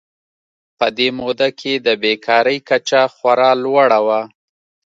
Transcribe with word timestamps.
په 0.79 0.87
دې 0.97 1.07
موده 1.17 1.49
کې 1.59 1.73
د 1.85 1.87
بېکارۍ 2.01 2.57
کچه 2.69 3.01
خورا 3.15 3.51
لوړه 3.63 3.99
وه. 4.05 4.21